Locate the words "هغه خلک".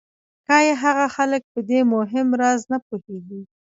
0.83-1.41